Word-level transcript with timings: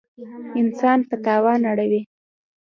انسان 0.61 0.99
په 1.09 1.15
تاوان 1.25 1.61
اړوي. 1.71 2.01